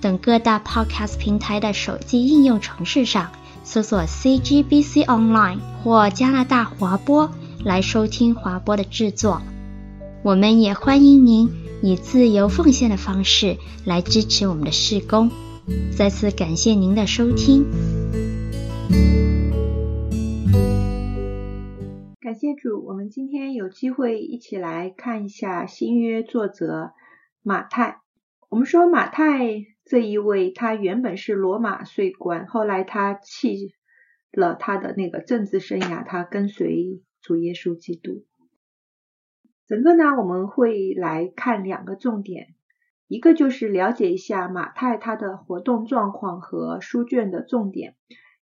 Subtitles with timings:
[0.00, 3.30] 等各大 Podcast 平台的手机应用程式上
[3.64, 7.30] 搜索 CGBC Online 或加拿大华播
[7.64, 9.42] 来收听华播的制作。
[10.22, 11.50] 我们也欢迎您
[11.82, 15.30] 以自由奉献的方式来支持我们的事工。
[15.96, 17.64] 再次感谢您的收听。
[22.20, 26.92] 感谢主，我们今天有机会一起来看一下新约作者
[27.42, 28.00] 马太。
[28.48, 33.72] 我们说马太这一位，他原本是罗马税官，后来他弃
[34.32, 38.26] 了他的那个政治生涯，他跟随主耶稣基督。
[39.66, 42.48] 整个呢，我们会来看两个重点，
[43.06, 47.96] 一个就是了解一下马太他的活动状况和书卷的重点，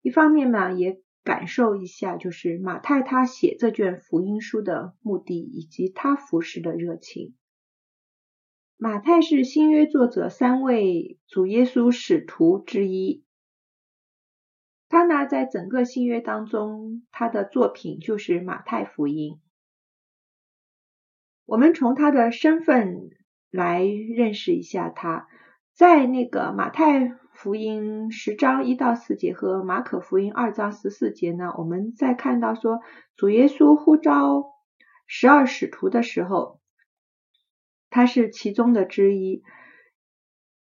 [0.01, 1.01] 一方面呢也。
[1.21, 7.35] 感受一下，就是马太他写这卷福音书的目的，以及他服侍的热情。
[8.81, 13.25] 马太是新约作者三位主耶稣使徒之一，
[14.87, 19.41] 他呢在整个新约当中，他的作品就是马太福音。
[21.45, 23.09] 我们从他的身份
[23.51, 25.27] 来认识一下他，
[25.73, 27.19] 在那个马太。
[27.31, 32.81] 福音十章一到四节和马可福音二章十四节呢，我们再看到说
[33.15, 34.43] 主耶稣呼召
[35.07, 36.58] 十二使徒的时候，
[37.89, 39.43] 他是其中的之一。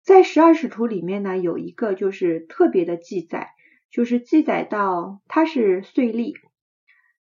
[0.03, 3.49] 在十二使徒里面呢，有一个就是特别的记载，
[3.89, 6.33] 就是记载到他是税吏，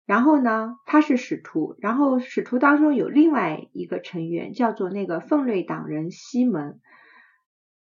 [0.06, 6.80] 然后呢他是使徒，然后使徒当中有另外一个成员叫做那个奋锐党人西门。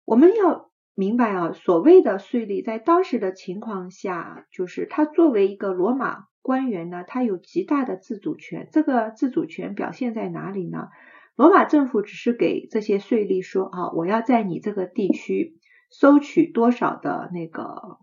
[0.04, 0.66] 我们要。
[0.98, 8.66] 明白啊，所谓的税吏，在当时的情况下，就是他作为一个罗马官员呢，他有极大的自主权。
[8.72, 10.88] 这个自主权表现在哪里呢？
[11.36, 15.58] 罗马政府只是给这些税吏说啊，我要在你这个地区
[15.91, 17.98] 收取多少的那个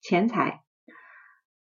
[0.00, 0.62] 钱财，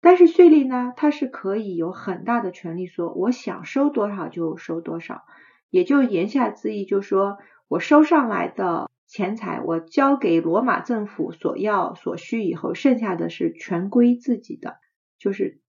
[0.01, 5.23] 但是税吏呢，他是可以有很大的权利说，我想收多少就收多少，
[5.71, 7.39] 也就言下之意，就说
[7.69, 8.91] 我收上来的。
[9.11, 14.77] 钱财我交给罗马政府所要所需以后，剩下的是全归自己的，
[15.19, 15.63] 就是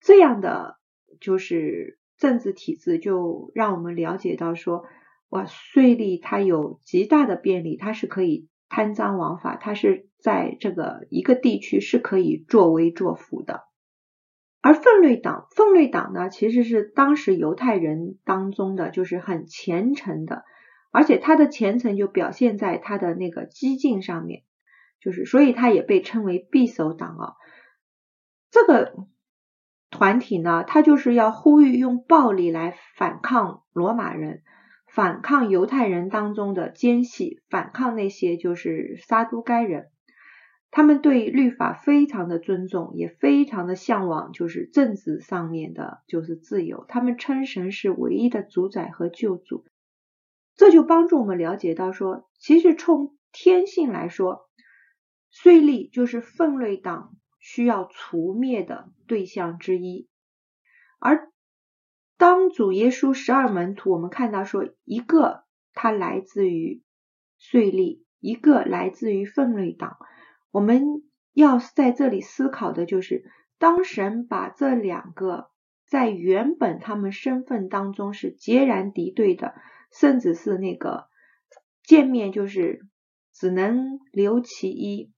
[0.00, 0.78] 这样的，
[1.20, 4.84] 就是政治体制，就让我们了解到说，
[5.28, 13.64] 哇，税吏他有极大的便利，他是可以贪赃枉法，他是在这个一个地区是可以作威作福的。
[14.60, 20.44] 而奋锐党，奋锐党呢，其实是当时犹太人当中的，就是很虔诚的。
[20.90, 24.42] 而且他的虔诚就表现在他的那个激进上面，
[24.98, 27.34] 就是所以他也被称为匕首党啊。
[28.50, 28.94] 这个
[29.90, 34.42] 团体呢，他就是要呼吁用暴力来反抗罗马人，
[34.86, 39.86] 反抗犹太人当中的奸细，反抗那些就是撒都该人。
[40.72, 46.84] 他们对律法非常的尊重，也非常的向往，就是政治上面的就是自由。
[46.88, 49.64] 他们称神是唯一的主宰和救主。
[50.54, 54.50] 这就帮助我们了解到说，其实从天性来说，
[55.30, 57.12] 税吏就是奋锐党
[57.48, 60.08] 需要除灭的对象之一。
[60.98, 61.30] 而
[62.16, 66.82] 当主耶稣十二门徒，我们看到说，一个他来自于
[67.38, 69.96] 税吏，一个来自于奋锐党。
[70.50, 75.50] 我们要在这里思考的就是，当神把这两个
[75.86, 79.54] 在原本他们身份当中是截然敌对的。
[79.92, 81.06] 甚至是那个
[81.82, 82.84] 见面就是
[83.32, 85.12] 只能留其一，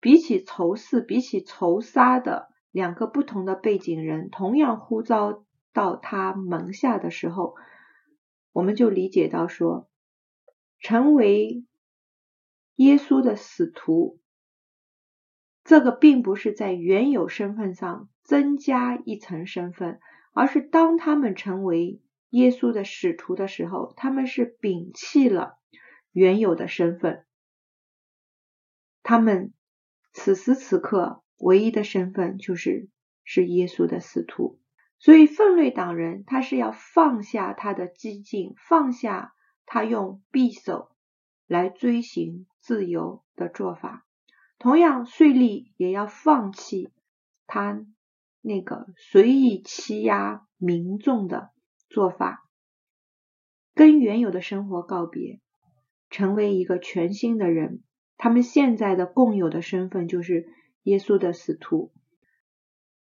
[0.00, 7.54] 比起仇视、比起仇杀的两个不同的背景人，同样呼召到他门下的时候，
[8.52, 9.88] 我们就理解到说，
[10.78, 11.64] 成为
[12.76, 14.18] 耶稣的使徒，
[15.62, 20.00] 这个并不是在原有身份上增加一层身份，
[20.32, 22.00] 而是当他们成为。
[22.32, 25.58] 耶稣的使徒的时候，他们是摒弃了
[26.12, 27.26] 原有的身份，
[29.02, 29.52] 他们
[30.12, 32.88] 此时此刻唯一的身份就是
[33.24, 34.58] 是耶稣的使徒。
[34.98, 39.32] 所以，奋锐党人他是要放下他的激进，放下
[39.64, 40.90] 他用匕首
[41.46, 44.06] 来追寻自由的做法。
[44.58, 46.90] 同样，税吏也要放弃
[47.46, 47.86] 他
[48.42, 51.50] 那个随意欺压民众的
[51.88, 52.46] 做法，
[53.74, 55.40] 跟原有的生活告别，
[56.10, 57.82] 成为一个全新的人。
[58.22, 60.46] 他们现在的共有的身份就是
[60.82, 61.90] 耶稣的使徒。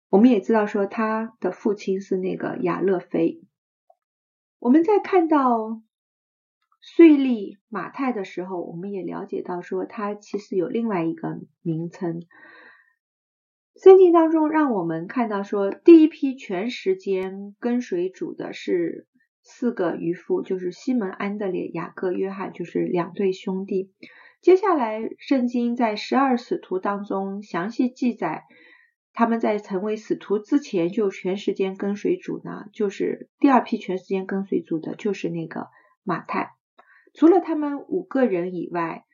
[0.09, 3.41] 我们也知道说他的父亲是那个亚勒腓。
[4.59, 5.81] 我们在看到
[6.81, 12.23] 税利马太的时候，我们也了解到说他其实有另外一个名称。
[13.81, 19.07] 圣经当中让我们看到说，第一批全时间跟随主的是
[19.41, 23.93] 四个渔夫，就是西门、安德烈、雅各、约翰，就是两对兄弟。
[24.39, 28.43] 接下来，圣经在十二使徒当中详细记载，
[29.11, 35.67] 他们在成为使徒之前就全时间跟随主呢，就是第二批全时间跟随主的，就是那个
[36.03, 36.51] 马太。
[37.13, 39.05] 除了他们五个人以外，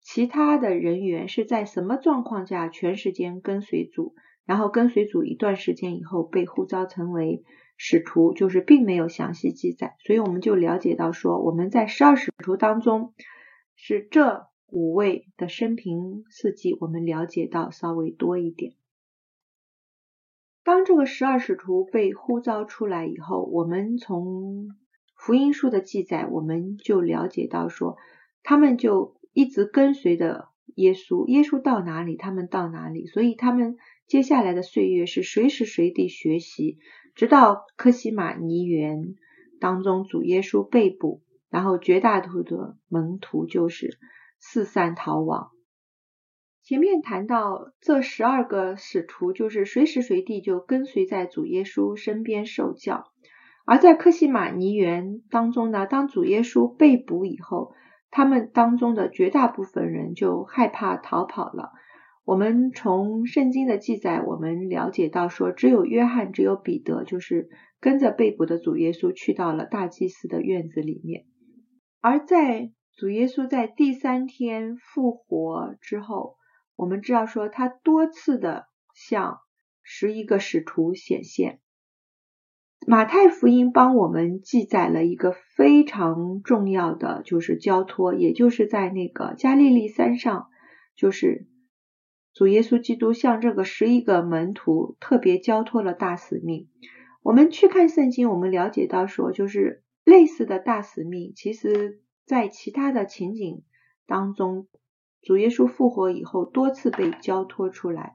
[0.00, 4.14] 其他的人员是在什么状况下全时间跟随主，
[4.46, 7.44] 然后跟随主一段时间以后被呼召成为
[7.76, 9.94] 使徒，就是并没有详细记载。
[10.04, 13.14] 所以我们就了解到说，我们在十二使徒当中
[13.76, 14.49] 是这。
[14.72, 18.74] 五位的生平事迹，我们了解到稍微多一点。
[20.62, 24.68] 当这个十二使徒被呼召出来以后，我们从
[25.16, 27.96] 福音书的记载，我们就了解到说，
[28.42, 33.06] 他们就一直跟随着耶稣，耶稣到哪里，他们到哪里。
[33.06, 36.78] 所以他们接下来的岁月是随时随地学习，
[37.14, 39.14] 直到科西玛尼园
[39.58, 43.98] 当中，主耶稣被捕，然后绝大多数的门徒就是。
[44.40, 45.50] 四散逃亡。
[46.62, 53.04] 前面谈到这十二个使徒，就是随时随地就跟随在主耶稣身边受教。
[53.66, 57.72] 而在客西马尼园当中呢，当主耶稣被捕以后，
[58.10, 61.70] 他们当中的绝大部分人就害怕逃跑了。
[62.24, 67.48] 我们从圣经的记载，我们了解到说，只有约翰，只有彼得，就是
[67.80, 71.24] 跟着被捕的主耶稣去到了大祭司的院子里面。
[72.00, 72.70] 而在
[73.00, 76.36] 主耶稣在第三天复活之后，
[76.76, 79.38] 我们知道说他多次的向
[79.82, 81.60] 十一个使徒显现。
[82.86, 90.48] 马太福音帮我们记载了一个非常重要的，就是交托，也就是在那个加利利山上，
[90.94, 91.46] 就是
[92.34, 96.68] 主耶稣基督向这个十一个门徒特别交托了大使命。
[97.22, 102.02] 我们去看圣经，我们了解到说，就是类似的大使命，其实。
[102.30, 103.64] 在其他的情景
[104.06, 104.68] 当中，
[105.20, 108.14] 主耶稣复活以后多次被交托出来，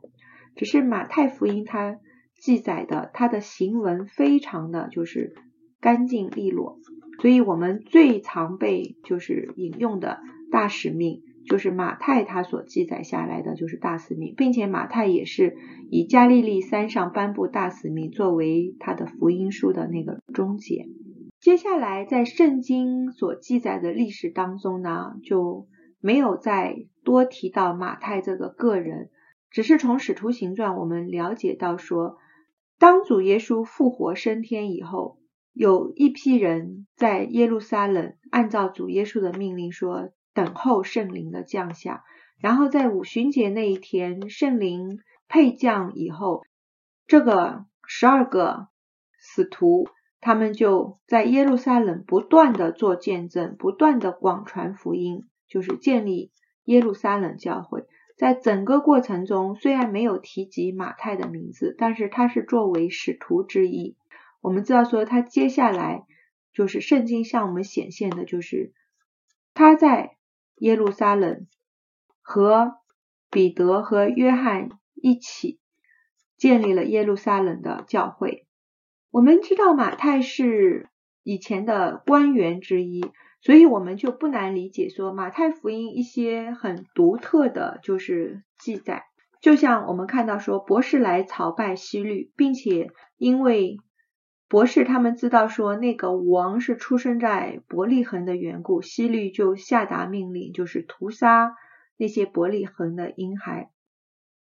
[0.55, 1.97] 只是马太福音它
[2.39, 5.33] 记载的他的行文非常的就是
[5.81, 6.79] 干净利落，
[7.21, 15.57] 所以我们最常被就是引用的大使命就是马太他所记载下来的就是大使命，并且马太也是
[15.91, 20.87] 以加利利山上颁布大使命作为他的福音书的那个终结。
[21.45, 25.67] 接下来，在圣经所记载的历史当中呢，就
[25.99, 29.11] 没有再多提到马太这个个人，
[29.51, 32.17] 只是从使徒行传我们了解到说，
[32.79, 35.19] 当主耶稣复活升天以后，
[35.53, 42.03] 有一批人在耶路撒冷按照主耶稣的命令说，等候圣灵的降下，
[42.41, 46.41] 然后在五旬节那一天，圣灵配降以后，
[47.05, 48.69] 这个十二个
[49.19, 49.87] 使徒。
[50.25, 56.31] 他们就在耶路撒冷不断的做见证，不断的广传福音，就是建立
[56.63, 57.85] 耶路撒冷教会。
[58.17, 63.97] 在整个过程中，虽然没有提及马太的名字，但是他是作为使徒之一。
[64.41, 66.07] 我们知道说，他接下来
[66.51, 68.73] 就是圣经向我们显现的，就是
[69.53, 70.17] 他在
[70.55, 71.45] 耶路撒冷
[72.23, 72.77] 和
[73.29, 75.59] 彼得和约翰一起
[76.35, 78.44] 建立了耶路撒冷的教会。
[79.15, 80.89] 我们知道马太是
[81.23, 89.05] 以前的官员之一，所以我们就不难理解说马太福音一些很独特的就是记载，
[89.39, 93.77] 就像我们看到说博士来朝拜希律，并且因为
[94.49, 101.55] 博士他们知道说那个王是出生在伯利恒的缘故，希律就下达命令，就是屠杀
[101.95, 103.71] 那些伯利恒的婴孩，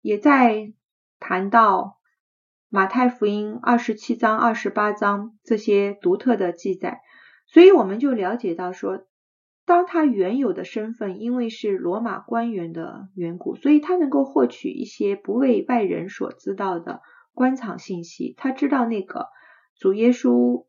[0.01, 0.73] 也在
[1.19, 1.99] 谈到。
[2.69, 7.00] 马太福音二十七章、二十八章这些独特的记载，
[7.47, 9.05] 所以我们就了解到说，
[9.65, 17.00] 当他原有的身份，因为是罗马官员的缘故，所以他能够获取一些不为外人所知道的
[17.33, 18.33] 官场信息。
[18.38, 19.27] 他知道那个
[19.77, 20.65] 主耶稣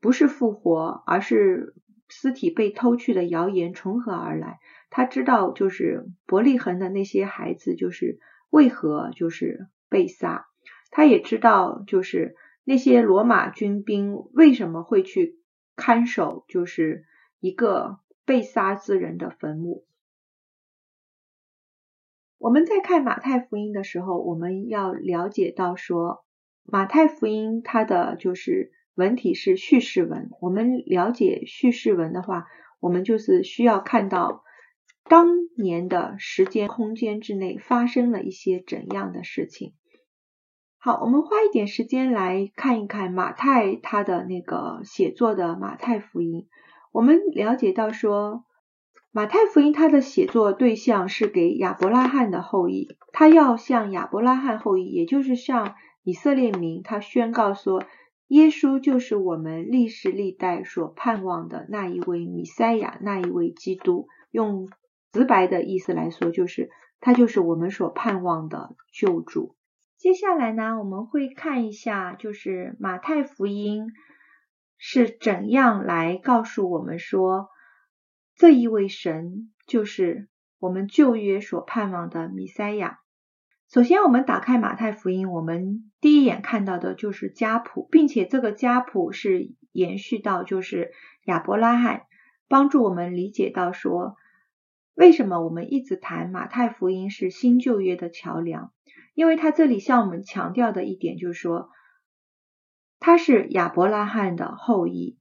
[0.00, 1.74] 不是复活，而是
[2.08, 10.46] 尸体被偷去的谣言从何而来，他知道就是伯利恒的那些孩子就是为何就是被杀，
[10.92, 15.40] 他也知道就是那些罗马军兵为什么会去
[15.74, 17.04] 看守就是
[17.40, 19.84] 一个被杀之人的坟墓。
[22.38, 26.24] 我们在看马太福音的时候，我们要了解到说，
[26.62, 28.70] 马太福音它的就是。
[28.94, 32.44] 文体是叙事文，我们了解叙事文的话，
[32.78, 34.44] 我们就是需要看到
[35.04, 39.72] 当年的时间空间之内发生了一些怎样的事情。
[40.84, 46.48] 好，我们花一点时间来看一看马太他的那个写作的马太福音。
[46.90, 48.44] 我们了解到说，
[49.12, 57.84] 马太福音他的写作对象是给亚伯拉罕的后裔，他要向亚伯拉罕后裔，也就是向以色列民，他宣告说。
[58.26, 64.08] 耶稣就是我们历史历代所盼望的那一位弥赛亚，那一位基督。
[64.32, 64.68] 用
[65.12, 69.54] 直白的意思来说，就是他就是我们所盼望的救主。
[70.02, 73.92] 接下来呢，我们会看一下，就是马太福音
[74.76, 77.50] 是怎样来告诉我们说，
[78.34, 80.28] 这一位神就是
[80.58, 82.98] 我们旧约所盼望的弥赛亚。
[83.70, 90.90] 首先，我们打开马太福音，我们第一眼看到的就是家谱，并且这个家谱是延续到就是
[91.26, 92.02] 亚伯拉罕，
[92.48, 94.16] 帮助我们理解到说，
[94.94, 98.72] 为什么我们一直谈马太福音是新旧约的桥梁，
[99.14, 101.70] 因为他这里向我们强调的一点就是说，
[102.98, 105.18] 他是亚伯拉罕的后裔，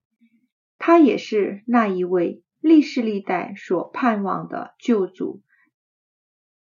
[0.77, 5.41] 他也是那一位历世历代所盼望的救主。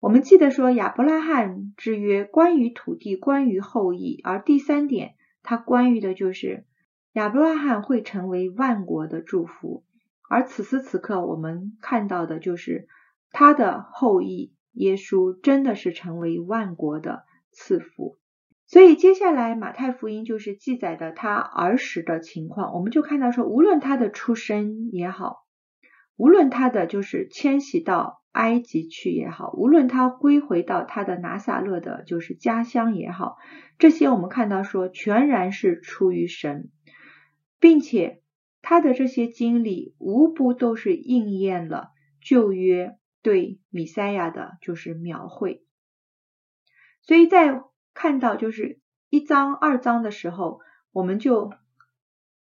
[0.01, 6.65] 我们记得说亚伯拉罕之约关于土地，关于后裔，而第三点，它关于的就是
[7.15, 9.85] 亚伯拉罕会成为万国的祝福。
[10.29, 12.87] 而此时此刻，我们看到的就是
[13.33, 18.19] 他的后裔耶稣真的是成为万国的赐福。
[18.67, 25.47] 所以接下来马太福音就是记载的他儿时的情况，我们就看到说，无论他的出生也好，
[26.17, 28.19] 无论他的就是迁徙到。
[28.31, 33.37] 埃及去也好，无论他归回到他的拿撒勒的，就是家乡也好，
[33.79, 36.71] 这些我们看到说，全然是出于神，
[37.59, 38.23] 并且
[38.63, 41.89] 他的这些经历无不都是应验了
[42.21, 42.97] 旧约
[43.29, 45.65] 对米赛亚的，就是描绘。
[47.03, 48.81] 所以在看到就是
[49.11, 50.61] 一章二章的时候，
[50.93, 51.51] 我们就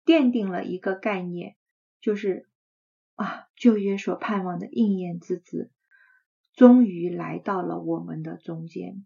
[0.05, 1.57] 奠定了一个概念，
[2.01, 2.47] 就是。
[3.21, 5.73] 啊，旧约所盼望的应验之子，
[6.55, 9.05] 终于来到了我们的中间。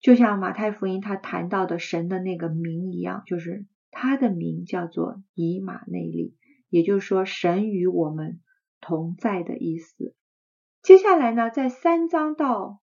[0.00, 6.36] 就像马太福音他谈到的神的那个名一样，就是他的名叫做以马内利，
[6.68, 8.42] 也就是说神与我们
[8.82, 10.14] 同在的意思。
[10.82, 12.80] 接下来呢，在三章到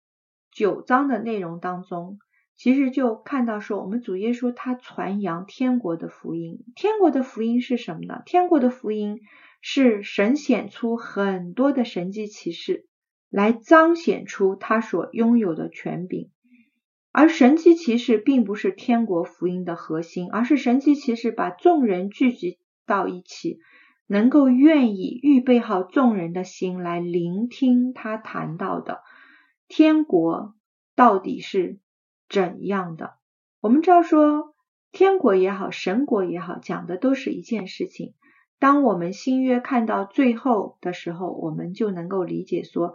[0.51, 2.19] 九章的内容当中，
[2.57, 6.65] 其实就看到说，我们主耶稣他传扬天国的福音。
[6.75, 8.23] 天国的福音是什么呢？
[8.27, 9.21] 天国的福音。
[9.63, 12.87] 是神显出很多的神迹奇事，
[13.29, 16.31] 来彰显出他所拥有的权柄。
[17.13, 23.59] 而神迹奇事并不是天国福音的核心，而是神迹奇事把众人聚集到一起，
[24.13, 29.03] 能够愿意预备好众人的心来聆听他谈到的
[29.69, 30.57] 天国
[30.97, 31.79] 到底是
[32.29, 33.13] 怎样的。
[33.61, 34.57] 我们知道说，
[34.91, 38.15] 天国也好，神国也好，讲的都是一件事情。
[38.59, 42.95] 当我们新约看到最后的时候，我们就能够理解说，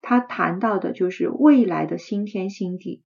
[0.00, 3.02] 他谈到的就是未来的新天新地。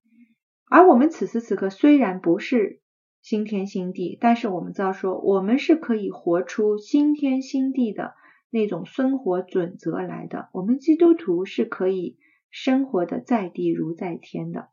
[0.68, 2.82] 而我们此时此刻虽然不是
[3.26, 8.14] 新天新地，但是我们知道说，我们是可以活出新天新地的
[8.50, 10.48] 那种生活准则来的。
[10.52, 12.18] 我们基督徒是可以
[12.50, 14.68] 生活的在地如在天的。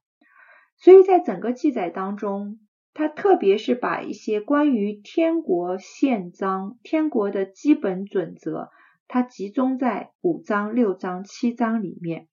[0.77, 2.59] 所以在整个记载当中。
[2.95, 8.69] 他特别是把一些关于天国宪章、天国的基本准则，
[9.07, 12.27] 它集中在五章、六章、七章里面。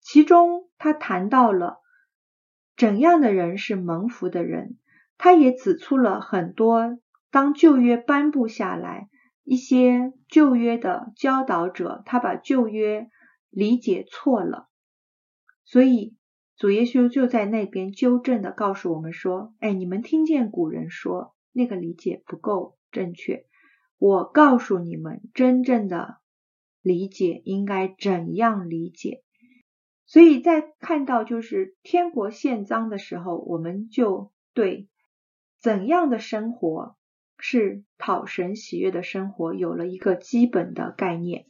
[0.00, 1.80] 其中，他谈到了
[2.76, 4.76] 怎样的人是蒙福的人，
[5.18, 6.98] 他也指出了很多
[7.30, 9.08] 当旧约颁布下来，
[9.42, 13.08] 一些旧约的教导者，他把旧约
[13.50, 14.68] 理解错了，
[15.64, 16.16] 所以。
[16.56, 23.44] 主耶稣就在那边纠正的告诉我们说：“哎，你们听见古人说那个理解不够正确，
[23.98, 26.18] 我告诉你们，真正的
[26.80, 29.24] 理解应该怎样理解。
[30.06, 34.88] 所以在看到就是天国宪章的时候，我们就对
[35.64, 36.94] 怎样的生活
[37.38, 41.46] 是讨神喜悦的生活有了一个基本的概念。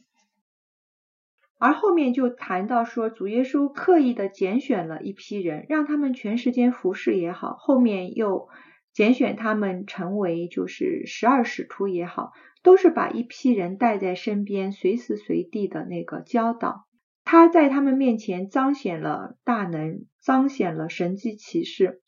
[1.59, 8.47] 而后面就谈到说，主耶稣刻意的拣选了一批人，让他们全时间服侍也好，后面又
[8.93, 12.31] 拣选他们成为就是十二使徒也好，
[12.63, 16.85] 都是把一批人带在身边，随时随地的那个教导。
[17.25, 22.01] 他在他们面前彰显了大能，彰显了神迹奇事。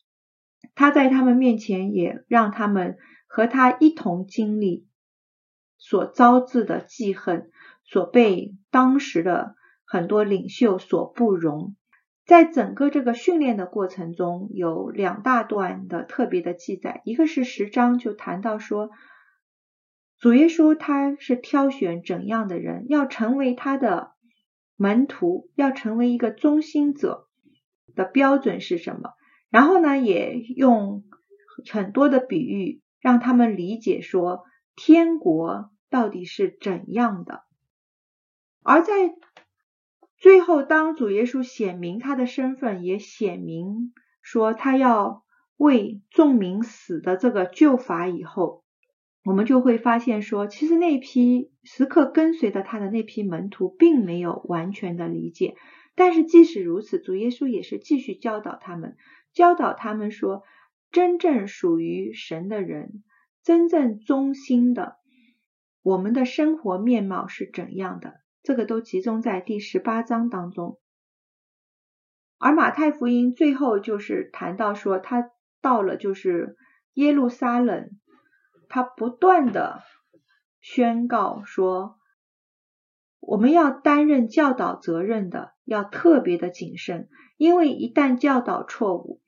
[0.74, 2.96] 他在他们面前也让他们
[3.26, 4.86] 和他一同经历
[5.76, 7.50] 所招致的记恨。
[7.90, 9.54] 所被当时的
[9.86, 11.74] 很多领袖所不容，
[12.26, 18.90] 在整个这个训练的过程中，有两大段的特别的记载，一个是十章就谈到说，
[20.18, 24.12] 主耶稣他是挑选怎样的人，要成为他的
[24.76, 27.26] 门徒，要成为一个中心者
[27.94, 29.12] 的标准是什么？
[29.50, 31.04] 然后呢，也用
[31.70, 34.44] 很多的比喻让他们理解说，
[34.76, 37.42] 天国到底是怎样的。
[38.62, 38.92] 而在
[40.18, 45.24] 最后，当主耶稣显明他的身份，也显明说他要
[45.56, 48.64] 为众民死的这个救法以后，
[49.24, 55.54] 我们就会发现说，其实那批时刻跟随着他的那批门徒，并没有完全的理解。
[55.94, 58.96] 但是即使如此，主耶稣也是继续教导他们，
[59.38, 60.42] 教导他们说，
[60.90, 63.04] 真正属于神的人，
[63.44, 64.96] 真正忠心的，
[65.80, 68.14] 我们的生活面貌是怎样的？
[68.42, 70.80] 这个都集中在第十八章当中，
[72.38, 75.30] 而马太福音最后就是谈到说，他
[75.60, 76.56] 到了就是
[76.94, 77.90] 耶路撒冷，
[78.68, 79.82] 他不断的
[80.60, 81.96] 宣告说，
[83.20, 89.22] 我们要担任教导责任的，要特别的谨慎，因为一旦教导错误，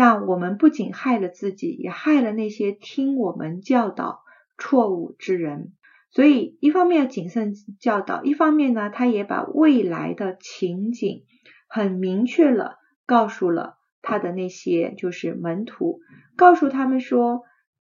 [0.00, 4.20] 那我们不仅害了自己，也害了那些听我们教导
[4.56, 5.74] 错误之人。
[6.10, 11.24] 所以，一方面要谨慎教导，一方面呢，他也把未来的情景
[11.68, 16.00] 很明确了告诉了他的那些就是门徒，
[16.34, 17.42] 告诉他们说，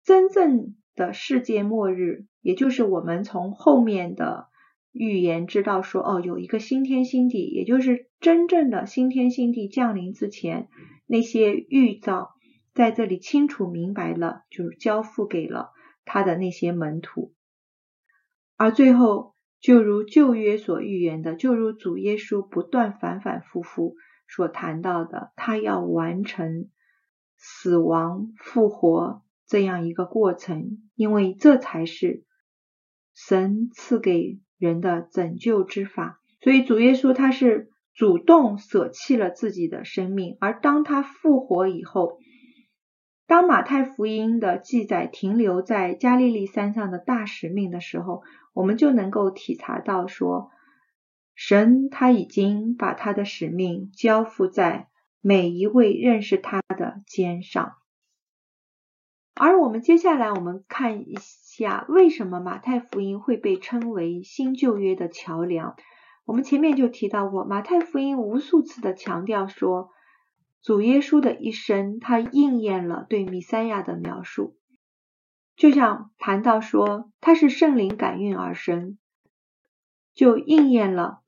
[0.02, 4.46] 真正的世界末日，也就是我们从后面的
[4.92, 10.68] 预言知道说，哦，有一个新天新地，也就是真正的新天新地降临之前，
[11.07, 12.31] 那些预兆
[12.74, 15.70] 在这里清楚明白了，就是交付给了
[16.05, 17.33] 他的那些门徒。
[18.57, 23.94] 而最后，就如旧约所预言的，就如主耶稣不断反反复复
[24.29, 26.68] 所谈到的，他要完成
[27.37, 32.24] 死亡复活这样一个过程，因为这才是
[33.14, 36.20] 神赐给人的拯救之法。
[36.40, 42.18] 所以主耶稣他是主动舍弃了自己的生命，而当他复活以后。
[43.26, 50.50] 当马太福音的记载停留在加利利山上的大使命的时候，我们就能够体察到说，
[51.36, 54.88] 神他已经把他的使命交付在
[55.20, 57.76] 每一位认识他的肩上。
[59.36, 61.14] 而我们接下来我们看一
[61.60, 65.76] 下，为什么马太福音会被称为新旧约的桥梁？
[66.24, 69.90] 我们前面就提到过，马太福音无数次的强调说。
[70.62, 74.58] 主耶稣的一生，他应验了对弥赛亚的描述，
[75.56, 78.98] 就像谈到说他是圣灵感孕而生，
[80.12, 81.22] 就应验了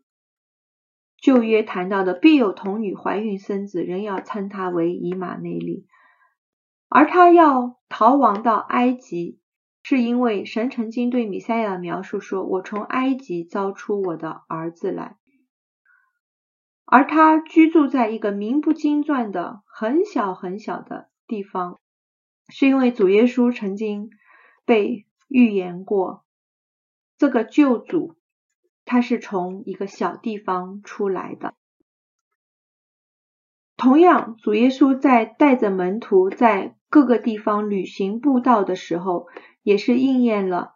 [1.16, 5.86] 旧约谈到的必有童女怀孕生子，人要称他为以马内利。
[6.90, 9.40] 而他要逃亡到埃及，
[9.82, 15.16] 是因为神曾经对弥赛亚的描述说：“我从埃及招出我的儿子来。”
[16.84, 21.80] 而他居住在一个名不经传的很小很小的地方，
[22.48, 24.10] 是因为主耶稣曾经
[24.66, 26.24] 被预言过，
[27.16, 28.16] 这个救主
[28.84, 31.54] 他是从一个小地方出来的。
[33.76, 39.28] 同样，主耶稣在带着门徒在各个地方旅行布道的时候，
[39.62, 40.74] 也是应验了。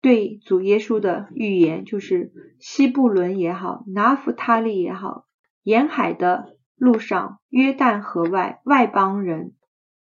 [0.00, 5.28] 对主耶稣的预言，就是西布伦也好，拿弗他利也好，
[5.62, 9.54] 沿海的路上，约旦河外外邦人，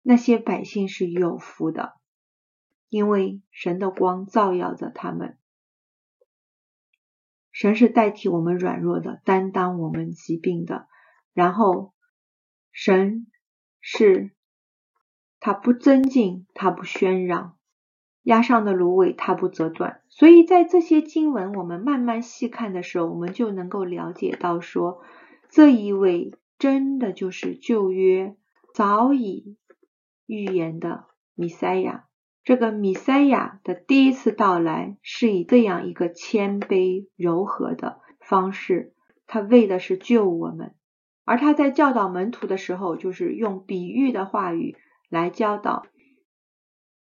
[0.02, 1.94] 那些百姓是有福的，
[2.90, 5.38] 因为神的光照耀着他们。
[7.54, 10.88] 神是代替我们软弱的，担当我们疾病的，
[11.34, 11.94] 然后
[12.72, 13.26] 神
[13.80, 14.36] 是
[15.40, 17.54] 他不争竞，他不喧嚷。
[18.24, 20.02] 压上的芦苇，它不折断。
[20.10, 25.02] 所以在这些经文，我们慢慢细看的时候，我们就能够了解到说，
[25.50, 28.36] 这一位真的就是旧约
[28.74, 29.56] 早已
[30.26, 32.08] 预言的弥赛亚，
[32.44, 38.94] 这个弥赛亚的第一次到来是以这样一个谦卑柔和的方式，
[39.26, 40.76] 他为的是救我们。
[41.24, 44.76] 而他在教导门徒的时候，就是用比喻的话语
[45.10, 45.86] 来教导。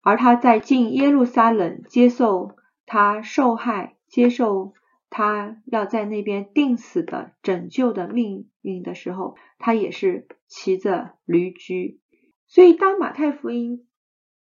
[0.00, 4.74] 而他在进耶路撒冷接受他受害、接受
[5.10, 12.00] 他要在那边钉死的拯救的命运的时候，他也是骑着驴驹。
[12.48, 13.86] 所以，当马太福音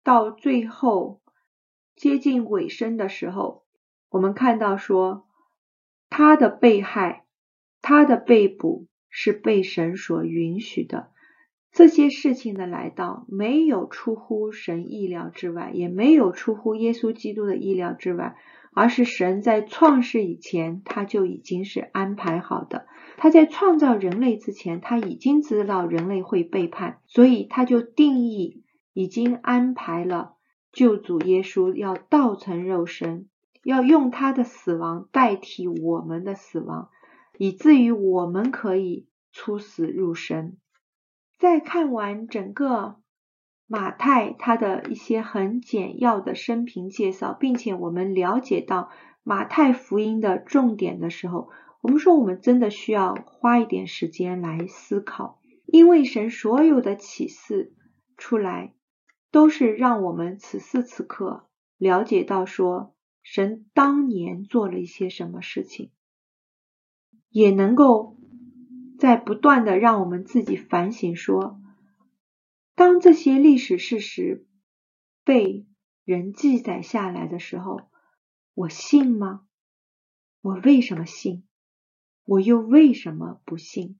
[0.04, 1.22] 到最后
[1.96, 3.65] 接近尾声的时候，
[4.10, 5.28] 我们看到说，
[6.10, 7.26] 他的被害、
[7.82, 11.12] 他的被捕是被神所允许的。
[11.78, 18.36] 这些事情的来到，没有出乎神意料之外，也没有出乎耶稣基督的意料之外。
[18.74, 22.88] 而是神在创世以前，他就已经是安排好的。
[23.18, 28.63] 他在创造人类之前，他已经知道人类会背叛，所以他就定义，
[28.94, 30.34] 已经安排了
[30.72, 33.28] 救主耶稣要道成肉身，
[33.63, 36.90] 要用他的死亡代替我们的死亡，
[37.38, 40.58] 以至于我们可以出死入生。
[41.38, 43.02] 在看完整个。
[43.69, 48.89] 马太他的一些很简要的生平介绍，并且我们了解到
[49.23, 51.50] 马太福音的重点的时候，
[51.82, 57.73] 我们说我们真的需要花一点时间来思考，因为神所有的启示
[58.15, 58.73] 出来，
[59.32, 65.91] 都是让我们此时此刻了解到说神当年做了一些什么事情，
[67.30, 68.16] 也能够
[68.98, 71.60] 在不断的让我们自己反省说。
[72.76, 74.46] 当这些历史事实
[75.24, 75.66] 被
[76.04, 77.90] 人记载下来的时候，
[78.54, 79.42] 我信吗？
[80.42, 81.44] 我为什么信？
[82.24, 83.98] 我又为什么不信？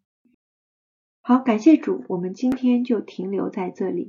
[1.22, 4.06] 好，感谢主，我们今天就停留在这里。